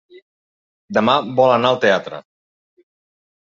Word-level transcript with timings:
Demà 0.97 1.15
vol 1.41 1.53
anar 1.57 1.71
al 1.75 1.79
teatre. 1.85 2.23